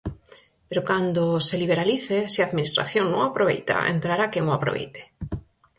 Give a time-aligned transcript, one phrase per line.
[0.67, 5.01] Pero cando se liberalice, se a Administración non o aproveita, entrará quen o aproveite.